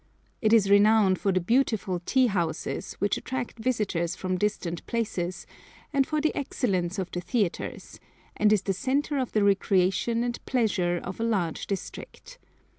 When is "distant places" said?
4.35-5.45